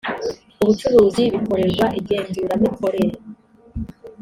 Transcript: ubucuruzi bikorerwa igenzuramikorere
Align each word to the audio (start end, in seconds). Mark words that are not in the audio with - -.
ubucuruzi 0.61 1.23
bikorerwa 1.33 1.85
igenzuramikorere 1.99 3.15